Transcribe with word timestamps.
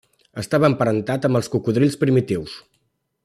Estava 0.43 0.69
emparentat 0.71 1.27
amb 1.29 1.39
els 1.41 1.51
cocodrils 1.57 1.99
primitius. 2.05 2.57